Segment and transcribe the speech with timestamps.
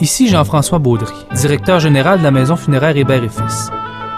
[0.00, 3.70] Ici Jean-François Baudry, directeur général de la Maison funéraire Hébert et Fils.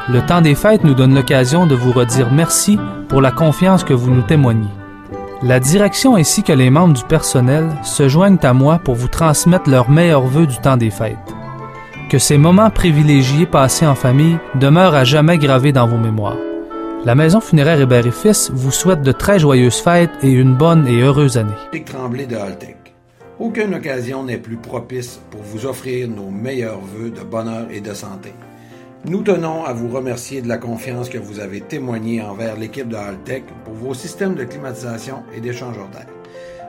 [0.09, 2.79] Le temps des fêtes nous donne l'occasion de vous redire merci
[3.09, 4.69] pour la confiance que vous nous témoignez.
[5.43, 9.69] La direction ainsi que les membres du personnel se joignent à moi pour vous transmettre
[9.69, 11.17] leurs meilleurs vœux du temps des fêtes.
[12.09, 16.39] Que ces moments privilégiés passés en famille demeurent à jamais gravés dans vos mémoires.
[17.05, 20.87] La Maison funéraire Hébert et Fils vous souhaite de très joyeuses fêtes et une bonne
[20.87, 21.51] et heureuse année.
[23.43, 27.93] Aucune occasion n'est plus propice pour vous offrir nos meilleurs vœux de bonheur et de
[27.93, 28.33] santé.
[29.05, 32.95] Nous tenons à vous remercier de la confiance que vous avez témoignée envers l'équipe de
[32.95, 36.07] Haltech pour vos systèmes de climatisation et d'échangeur d'air.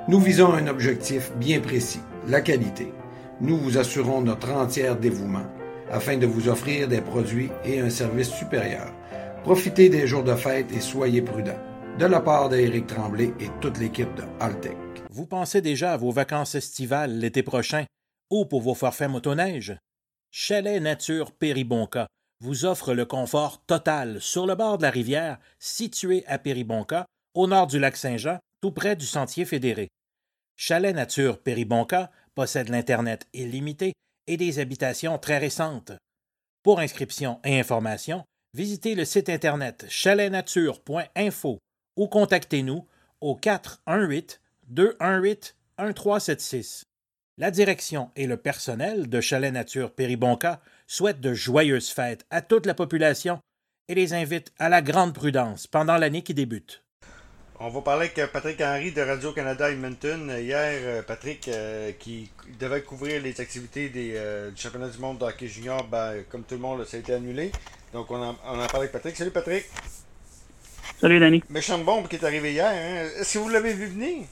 [0.08, 2.92] Nous visons un objectif bien précis, la qualité.
[3.40, 5.46] Nous vous assurons notre entière dévouement
[5.92, 8.92] afin de vous offrir des produits et un service supérieur.
[9.44, 11.52] Profitez des jours de fête et soyez prudents.
[12.00, 14.83] De la part d'Éric Tremblay et toute l'équipe de Haltech.
[15.16, 17.86] Vous pensez déjà à vos vacances estivales l'été prochain
[18.32, 19.78] ou pour vos forfaits motoneige?
[20.32, 22.08] Chalet Nature Péribonca
[22.40, 27.46] vous offre le confort total sur le bord de la rivière situé à Péribonca, au
[27.46, 29.90] nord du lac Saint-Jean, tout près du sentier fédéré.
[30.56, 33.94] Chalet Nature Péribonca possède l'Internet illimité
[34.26, 35.92] et des habitations très récentes.
[36.64, 38.24] Pour inscription et information,
[38.56, 41.60] visitez le site Internet chaletnature.info
[41.98, 42.88] ou contactez-nous
[43.22, 46.86] au 418 218 1376.
[47.38, 52.66] La direction et le personnel de Chalet Nature Péribonca souhaitent de joyeuses fêtes à toute
[52.66, 53.40] la population
[53.88, 56.84] et les invitent à la grande prudence pendant l'année qui débute.
[57.60, 60.36] On va parler avec Patrick Henry de Radio-Canada Edmonton.
[60.38, 65.20] Hier, euh, Patrick, euh, qui devait couvrir les activités des, euh, du championnat du monde
[65.20, 67.52] de hockey junior, ben, comme tout le monde, ça a été annulé.
[67.94, 69.16] Donc, on en, on en parle avec Patrick.
[69.16, 69.66] Salut, Patrick.
[71.00, 71.44] Salut, Danny.
[71.50, 72.68] Méchante bombe qui est arrivée hier.
[72.68, 73.10] Hein?
[73.20, 74.26] Est-ce que vous l'avez vu venir?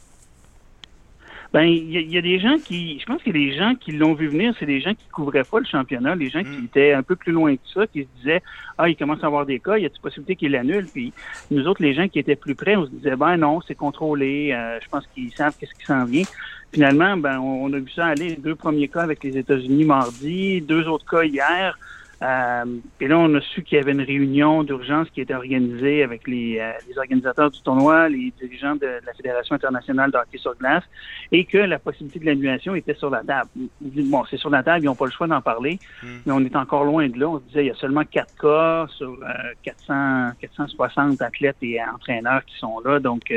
[1.54, 3.92] Ben, il y, a des gens qui, je pense qu'il y a des gens qui
[3.92, 6.94] l'ont vu venir, c'est des gens qui couvraient pas le championnat, les gens qui étaient
[6.94, 8.42] un peu plus loin que ça, qui se disaient,
[8.78, 11.12] ah, il commence à avoir des cas, il y a une possibilité qu'il l'annule, puis
[11.50, 14.54] nous autres, les gens qui étaient plus près, on se disait, ben non, c'est contrôlé,
[14.54, 16.24] euh, je pense qu'ils savent qu'est-ce qui s'en vient.
[16.72, 20.62] Finalement, ben, on, on, a vu ça aller, deux premiers cas avec les États-Unis mardi,
[20.62, 21.78] deux autres cas hier.
[22.22, 22.66] Euh,
[23.00, 26.28] et là, on a su qu'il y avait une réunion d'urgence qui était organisée avec
[26.28, 30.56] les, euh, les, organisateurs du tournoi, les dirigeants de, la Fédération internationale de hockey sur
[30.56, 30.84] glace,
[31.32, 33.50] et que la possibilité de l'annulation était sur la table.
[33.82, 36.08] Bon, c'est sur la table, ils n'ont pas le choix d'en parler, hmm.
[36.26, 37.28] mais on est encore loin de là.
[37.28, 39.18] On se disait, il y a seulement quatre cas sur
[39.64, 43.34] 400, euh, 460 athlètes et entraîneurs qui sont là, donc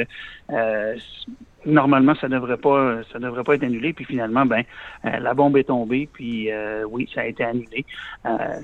[0.51, 0.97] euh,
[1.67, 3.93] normalement ça devrait pas ça devrait pas être annulé.
[3.93, 4.65] Puis finalement ben
[5.05, 7.85] euh, la bombe est tombée puis euh, oui ça a été annulé.
[8.27, 8.61] Euh,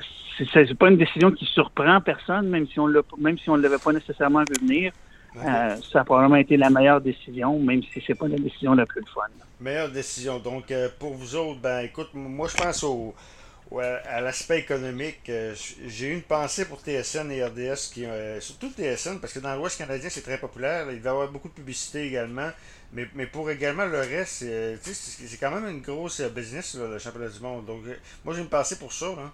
[0.53, 3.79] c'est pas une décision qui surprend personne même si on l'a même si on l'avait
[3.79, 4.93] pas nécessairement vu venir.
[5.37, 8.87] Euh, ça a probablement été la meilleure décision même si c'est pas la décision la
[8.87, 9.23] plus fun.
[9.61, 10.39] Meilleure décision.
[10.39, 13.15] Donc pour vous autres ben écoute moi je pense au
[13.79, 15.31] à l'aspect économique,
[15.87, 18.05] j'ai eu une pensée pour TSN et RDS, qui,
[18.41, 20.91] surtout TSN, parce que dans l'Ouest canadien, c'est très populaire.
[20.91, 22.51] Il va y avoir beaucoup de publicité également.
[22.93, 24.45] Mais, mais pour également le reste,
[24.83, 27.65] c'est quand même une grosse business, le championnat du monde.
[27.65, 27.85] Donc,
[28.25, 29.07] moi, j'ai une pensée pour ça.
[29.07, 29.33] Là.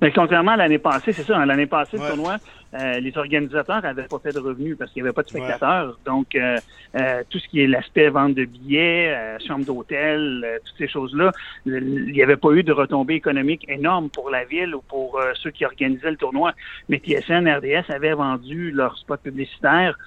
[0.00, 2.38] Mais contrairement à l'année passée, c'est ça, hein, l'année passée, le tournoi,
[2.74, 5.98] euh, les organisateurs n'avaient pas fait de revenus parce qu'il n'y avait pas de spectateurs.
[6.06, 6.58] Donc, euh,
[6.96, 9.14] euh, tout ce qui est l'aspect vente de billets,
[9.46, 11.32] chambre d'hôtel, toutes ces choses-là,
[11.66, 15.50] il n'y avait pas eu de retombées économiques énormes pour la ville ou pour ceux
[15.50, 16.52] qui organisaient le tournoi.
[16.88, 19.98] Mais TSN, RDS avaient vendu leur spot publicitaire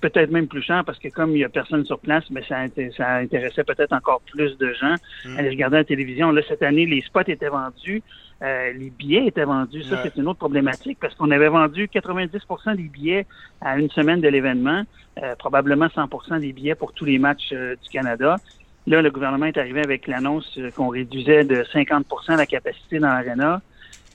[0.00, 2.64] peut-être même plus cher parce que comme il n'y a personne sur place, mais ça,
[2.96, 4.94] ça intéressait peut-être encore plus de gens
[5.36, 6.30] à aller regarder la télévision.
[6.30, 8.02] Là, cette année, les spots étaient vendus.
[8.42, 9.82] Euh, les billets étaient vendus.
[9.84, 13.26] Ça, c'est une autre problématique parce qu'on avait vendu 90% des billets
[13.60, 14.82] à une semaine de l'événement,
[15.22, 18.36] euh, probablement 100% des billets pour tous les matchs euh, du Canada.
[18.86, 23.60] Là, le gouvernement est arrivé avec l'annonce qu'on réduisait de 50% la capacité dans l'aréna.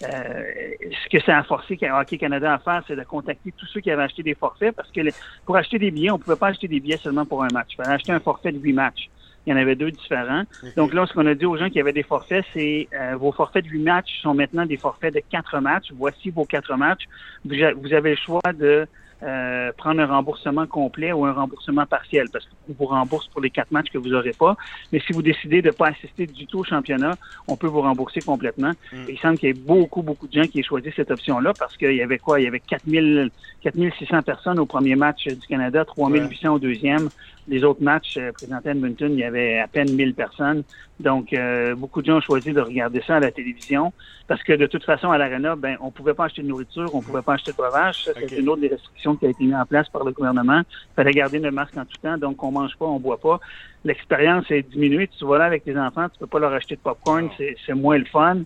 [0.01, 3.91] ce que ça a forcé Hockey Canada à faire, c'est de contacter tous ceux qui
[3.91, 5.01] avaient acheté des forfaits parce que
[5.45, 7.69] pour acheter des billets, on ne pouvait pas acheter des billets seulement pour un match.
[7.71, 9.09] Il fallait acheter un forfait de huit matchs.
[9.45, 10.43] Il y en avait deux différents.
[10.77, 13.31] Donc là, ce qu'on a dit aux gens qui avaient des forfaits, c'est euh, vos
[13.31, 15.91] forfaits de huit matchs sont maintenant des forfaits de quatre matchs.
[15.95, 17.05] Voici vos quatre matchs.
[17.45, 18.87] Vous avez le choix de
[19.23, 23.51] euh, prendre un remboursement complet ou un remboursement partiel parce qu'on vous rembourse pour les
[23.51, 24.57] quatre matchs que vous n'aurez pas.
[24.91, 27.15] Mais si vous décidez de ne pas assister du tout au championnat,
[27.47, 28.71] on peut vous rembourser complètement.
[28.91, 28.97] Mm.
[29.09, 31.77] il semble qu'il y ait beaucoup, beaucoup de gens qui aient choisi cette option-là parce
[31.77, 32.39] qu'il y avait quoi?
[32.39, 33.29] Il y avait 4000,
[33.61, 37.09] 4600 personnes au premier match du Canada, 3800 au deuxième.
[37.47, 40.63] Les autres matchs présentés à Edmonton, il y avait à peine 1000 personnes.
[40.99, 41.35] Donc,
[41.75, 43.91] beaucoup de gens ont choisi de regarder ça à la télévision
[44.31, 47.01] parce que de toute façon, à l'Arena, ben, on pouvait pas acheter de nourriture, on
[47.01, 48.09] pouvait pas acheter de breuvage.
[48.15, 50.61] C'est une autre des restrictions qui a été mise en place par le gouvernement.
[50.61, 53.41] Il fallait garder le masque en tout temps, donc on mange pas, on boit pas.
[53.83, 55.09] L'expérience est diminuée.
[55.19, 57.97] Tu vas là avec tes enfants, tu peux pas leur acheter de popcorn, c'est moins
[57.97, 58.37] le fun.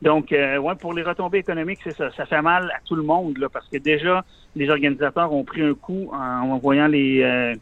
[0.00, 2.12] Donc, euh, ouais, pour les retombées économiques, c'est ça.
[2.16, 5.62] Ça fait mal à tout le monde, là, parce que déjà, les organisateurs ont pris
[5.62, 7.56] un coup en, voyant les euh,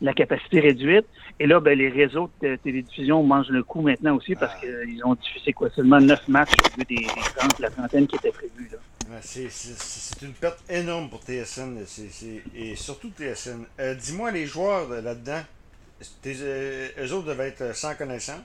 [0.00, 1.06] la capacité réduite.
[1.38, 4.60] Et là, ben, les réseaux de télédiffusion mangent le coup maintenant aussi parce ah.
[4.60, 7.06] qu'ils ont diffusé quoi seulement neuf matchs au lieu des, des
[7.36, 8.70] 30, la trentaine qui était prévue.
[9.20, 11.78] C'est une perte énorme pour TSN
[12.54, 13.64] et surtout TSN.
[13.78, 15.42] Euh, dis-moi les joueurs là-dedans,
[16.26, 18.40] euh, eux autres devaient être sans connaissance?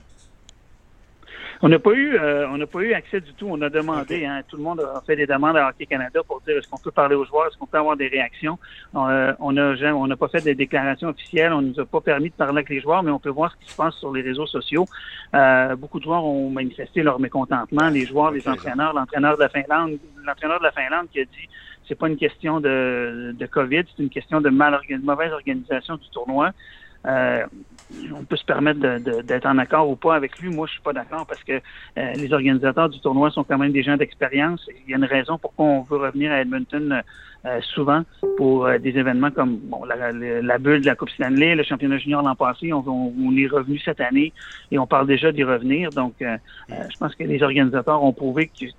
[1.64, 3.46] On n'a pas eu, euh, on n'a pas eu accès du tout.
[3.48, 6.40] On a demandé, hein, tout le monde a fait des demandes à Hockey Canada pour
[6.40, 8.58] dire est-ce qu'on peut parler aux joueurs, est-ce qu'on peut avoir des réactions.
[8.96, 12.58] Euh, on n'a pas fait des déclarations officielles, on nous a pas permis de parler
[12.58, 14.86] avec les joueurs, mais on peut voir ce qui se passe sur les réseaux sociaux.
[15.34, 19.48] Euh, beaucoup de joueurs ont manifesté leur mécontentement, les joueurs, les entraîneurs, l'entraîneur de la
[19.48, 21.48] Finlande, l'entraîneur de la Finlande qui a dit
[21.86, 26.08] c'est pas une question de, de COVID, c'est une question de mal mauvaise organisation du
[26.10, 26.50] tournoi.
[27.06, 27.44] Euh,
[28.14, 28.80] on peut se permettre
[29.22, 30.48] d'être en accord ou pas avec lui.
[30.48, 33.72] Moi, je suis pas d'accord parce que euh, les organisateurs du tournoi sont quand même
[33.72, 34.66] des gens d'expérience.
[34.86, 37.02] Il y a une raison pourquoi on veut revenir à Edmonton
[37.44, 38.02] euh, souvent
[38.36, 42.34] pour des événements comme bon, la, bulle de la Coupe Stanley, le championnat junior l'an
[42.34, 42.72] passé.
[42.72, 44.32] On, on, est revenu cette année
[44.70, 45.90] et on parle déjà d'y revenir.
[45.90, 48.72] Donc, je pense que les organisateurs ont prouvé qu'ils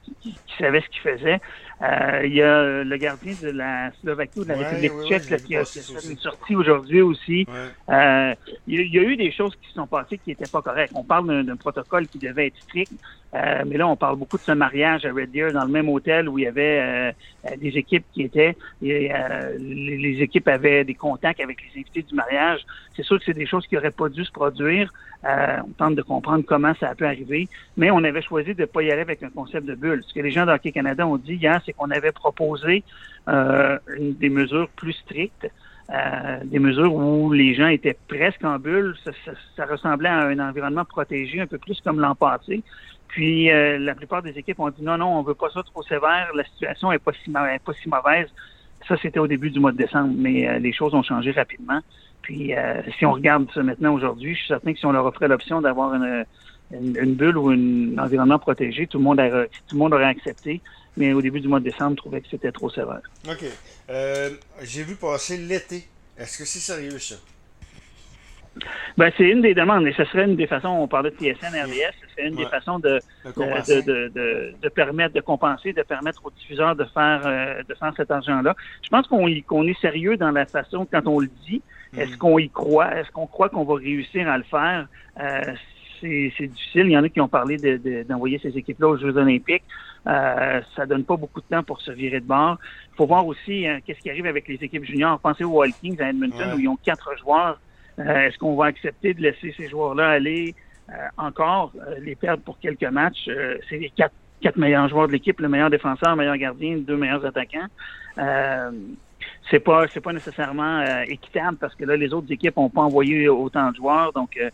[0.58, 1.42] savaient ce qu'ils faisaient.
[1.84, 5.58] Euh, il y a le gardien de la Slovaquie ou de la République tchèque qui,
[5.58, 7.46] a, fait une sortie aujourd'hui aussi.
[7.90, 8.34] Euh,
[8.68, 10.94] il, y a eu des choses qui se sont passées qui n'étaient pas correctes.
[10.96, 12.94] On parle d'un protocole qui devait être strict,
[13.36, 15.90] euh, mais là, on parle beaucoup de ce mariage à Red Deer dans le même
[15.90, 17.16] hôtel où il y avait
[17.58, 18.56] des équipes qui étaient.
[18.82, 22.62] Les, équipes avaient des contacts avec les invités du mariage.
[22.96, 24.94] C'est sûr que c'est des choses qui n'auraient pas dû se produire.
[25.24, 28.66] on tente de comprendre comment ça a pu arriver, mais on avait choisi de ne
[28.66, 30.04] pas y aller avec un concept de bulle.
[30.08, 32.84] Ce que les gens d'Hockey Canada ont dit hier, c'est qu'on avait proposé
[33.30, 33.78] euh,
[34.20, 35.50] des mesures plus strictes,
[35.94, 38.96] euh, des mesures où les gens étaient presque en bulle.
[39.56, 42.18] Ça, ressemblait à un environnement protégé, un peu plus comme l'an.
[43.14, 45.84] Puis euh, la plupart des équipes ont dit non, non, on veut pas ça trop
[45.84, 48.28] sévère, la situation est pas si, pas si mauvaise.
[48.88, 51.80] Ça, c'était au début du mois de décembre, mais les choses ont changé rapidement.
[52.22, 52.54] Puis
[52.98, 55.62] si on regarde ça maintenant aujourd'hui, je suis certain que si on leur offrait l'option
[55.62, 56.26] d'avoir une,
[56.72, 60.62] une, bulle ou un environnement protégé, tout le monde aurait, tout le monde aurait accepté
[60.98, 63.02] mais au début du mois de décembre, je trouvais que c'était trop sévère.
[63.28, 63.46] OK.
[63.90, 64.30] Euh,
[64.62, 65.88] j'ai vu passer l'été.
[66.18, 67.16] Est-ce que c'est sérieux, ça?
[68.98, 71.56] Ben, c'est une des demandes, et ce serait une des façons, on parlait de TSN,
[71.56, 76.76] RDS, c'est une des façons de de, de, permettre, de compenser, de permettre aux diffuseurs
[76.76, 78.56] de faire, euh, de faire cet argent-là.
[78.84, 81.62] Je pense qu'on qu'on est sérieux dans la façon, quand on le dit,
[81.94, 82.00] hmm.
[82.00, 84.88] est-ce qu'on y croit, est-ce qu'on croit qu'on va réussir à le faire?
[85.20, 85.54] Euh,
[86.02, 86.88] c'est difficile.
[86.88, 87.58] Il y en a qui ont parlé
[88.04, 89.64] d'envoyer ces équipes-là aux Jeux olympiques.
[90.06, 92.58] Euh, ça donne pas beaucoup de temps pour se virer de bord.
[92.92, 95.20] Il faut voir aussi hein, qu'est-ce qui arrive avec les équipes juniors.
[95.20, 97.58] Pensez aux Vikings à Edmonton où ils ont quatre joueurs.
[98.00, 100.56] Euh, est-ce qu'on va accepter de laisser ces joueurs-là aller
[100.90, 103.30] euh, encore euh, les perdre pour quelques matchs?
[103.70, 106.98] c'est les quatre, quatre meilleurs joueurs de l'équipe, le meilleur défenseur, le meilleur gardien, deux
[106.98, 107.68] meilleurs attaquants
[109.50, 112.82] c'est pas c'est pas nécessairement euh, équitable parce que là les autres équipes n'ont pas
[112.82, 114.50] envoyé autant de joueurs donc euh,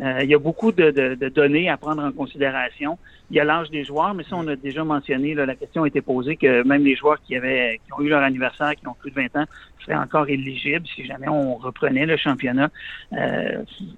[0.00, 2.98] euh, il y a beaucoup de, de, données à prendre en considération.
[3.30, 5.88] Il y a l'âge des joueurs mais ça on a déjà mentionné la question a
[5.88, 8.94] été posée que même les joueurs qui avaient qui ont eu leur anniversaire qui ont
[8.94, 9.44] plus de 20 ans
[9.80, 12.70] seraient encore éligibles si jamais on reprenait le championnat.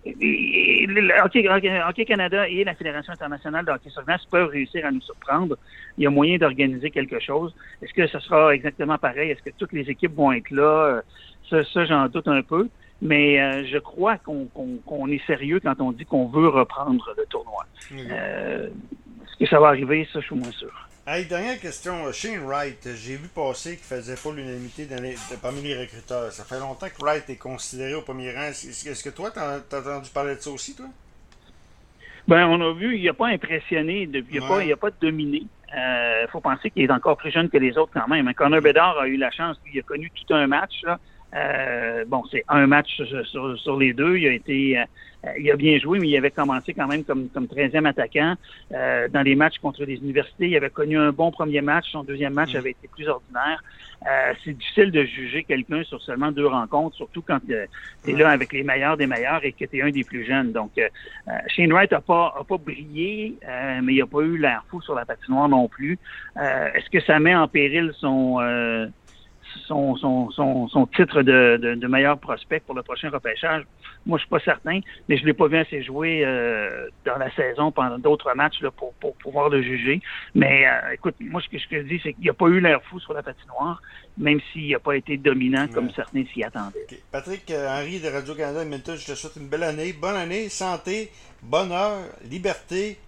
[0.04, 0.86] Et,
[1.24, 5.56] Hockey, Canada et la Fédération internationale de hockey sur glace peuvent réussir à nous surprendre.
[5.98, 7.54] Il y a moyen d'organiser quelque chose.
[7.82, 9.30] Est-ce que ce sera exactement pareil?
[9.30, 11.02] Est-ce que toutes les équipes vont être là?
[11.50, 12.68] Euh, ça, j'en doute un peu.
[13.02, 17.66] Mais euh, je crois qu'on est sérieux quand on dit qu'on veut reprendre le tournoi.
[17.92, 20.08] Euh, est-ce que ça va arriver?
[20.12, 20.88] Ça, je suis moins sûr.
[21.06, 22.10] Hey, dernière question.
[22.10, 24.88] Shane Wright, j'ai vu passer qu'il faisait pas l'unanimité
[25.40, 26.32] parmi les recruteurs.
[26.32, 28.48] Ça fait longtemps que Wright est considéré au premier rang.
[28.48, 30.86] Est-ce que toi, tu as, entendu parler de ça aussi, toi?
[32.26, 35.42] Ben, on a vu, il n'a pas impressionné, il n'a pas, pas dominé.
[35.68, 38.32] Il euh, faut penser qu'il est encore plus jeune que les autres quand même.
[38.34, 40.82] Connor Bedard a eu la chance, il a connu tout un match.
[41.36, 44.16] Euh, bon, c'est un match sur, les deux.
[44.16, 47.28] Il a été, euh, il a bien joué, mais il avait commencé quand même comme,
[47.28, 48.34] comme 13e attaquant.
[48.70, 51.90] dans les matchs contre les universités, il avait connu un bon premier match.
[51.90, 52.56] Son deuxième match mm.
[52.56, 53.62] avait été plus ordinaire.
[54.04, 57.66] Euh, c'est difficile de juger quelqu'un sur seulement deux rencontres, surtout quand euh,
[58.04, 60.24] tu es là avec les meilleurs des meilleurs et que tu es un des plus
[60.24, 60.52] jeunes.
[60.52, 60.88] Donc, euh,
[61.48, 63.36] Shane Wright n'a pas, a pas brillé,
[63.82, 65.98] mais il n'a pas eu l'air fou sur la patinoire non plus.
[66.36, 68.38] Est-ce que ça met en péril son
[69.66, 70.30] son, son,
[70.68, 73.64] son, titre de, de, meilleur prospect pour le prochain repêchage.
[74.04, 77.30] Moi, je suis pas certain, mais je l'ai pas vu assez jouer euh, dans la
[77.34, 80.00] saison pendant d'autres matchs là, pour, pour, pouvoir le juger.
[80.34, 83.00] Mais euh, écoute, moi, ce que, je dis, c'est qu'il n'a pas eu l'air fou
[83.00, 83.82] sur la patinoire,
[84.16, 86.86] même s'il n'a pas été dominant comme certains s'y attendaient.
[87.10, 88.64] Patrick Henry de Radio-Canada
[88.96, 89.92] je te souhaite une belle année.
[89.92, 91.10] Bonne année, santé,
[91.42, 91.98] bonheur,
[92.30, 92.98] liberté,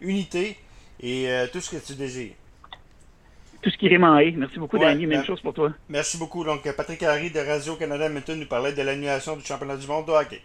[0.00, 0.56] unité
[1.00, 2.34] et tout ce que tu désires
[3.64, 5.06] tout ce qui est Merci beaucoup, Danny.
[5.06, 5.72] Même chose pour toi.
[5.88, 6.44] Merci beaucoup.
[6.44, 10.12] Donc, Patrick Harry de Radio-Canada maintenant nous parlait de l'annulation du championnat du monde de
[10.12, 10.42] hockey.